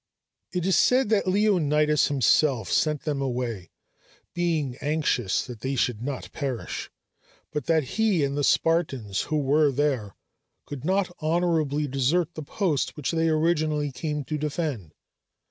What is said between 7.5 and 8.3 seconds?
but that he